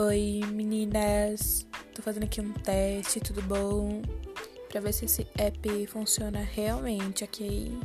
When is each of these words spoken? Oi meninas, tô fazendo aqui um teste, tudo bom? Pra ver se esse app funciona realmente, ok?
Oi 0.00 0.42
meninas, 0.52 1.66
tô 1.92 2.02
fazendo 2.02 2.22
aqui 2.22 2.40
um 2.40 2.52
teste, 2.52 3.18
tudo 3.18 3.42
bom? 3.42 4.00
Pra 4.68 4.80
ver 4.80 4.92
se 4.92 5.06
esse 5.06 5.26
app 5.36 5.86
funciona 5.88 6.38
realmente, 6.38 7.24
ok? 7.24 7.76